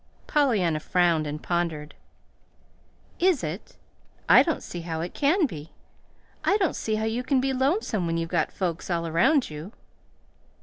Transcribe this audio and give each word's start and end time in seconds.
Pollyanna 0.25 0.79
frowned 0.79 1.27
and 1.27 1.43
pondered. 1.43 1.93
"Is 3.19 3.43
it? 3.43 3.75
I 4.27 4.41
don't 4.41 4.63
see 4.63 4.81
how 4.81 5.01
it 5.01 5.13
can 5.13 5.45
be. 5.45 5.73
I 6.43 6.57
don't 6.57 6.75
see 6.75 6.95
how 6.95 7.05
you 7.05 7.21
can 7.21 7.39
be 7.39 7.53
lonesome 7.53 8.07
when 8.07 8.17
you've 8.17 8.29
got 8.29 8.51
folks 8.51 8.89
all 8.89 9.05
around 9.05 9.51
you. 9.51 9.73